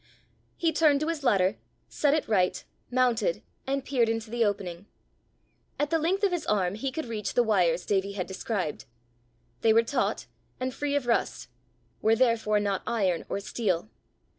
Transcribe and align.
He 0.57 0.71
turned 0.73 0.99
to 1.01 1.09
his 1.09 1.23
ladder, 1.23 1.57
set 1.87 2.15
it 2.15 2.27
right, 2.27 2.63
mounted, 2.89 3.43
and 3.67 3.85
peered 3.85 4.09
into 4.09 4.31
the 4.31 4.43
opening. 4.43 4.87
At 5.79 5.91
the 5.91 5.99
length 5.99 6.23
of 6.23 6.31
his 6.31 6.47
arm 6.47 6.73
he 6.73 6.91
could 6.91 7.05
reach 7.05 7.35
the 7.35 7.43
wires 7.43 7.85
Davie 7.85 8.13
had 8.13 8.25
described: 8.25 8.85
they 9.61 9.73
were 9.73 9.83
taut, 9.83 10.25
and 10.59 10.73
free 10.73 10.95
of 10.95 11.05
rust 11.05 11.49
were 12.01 12.15
therefore 12.15 12.59
not 12.59 12.81
iron 12.87 13.25
or 13.29 13.39
steel. 13.39 13.91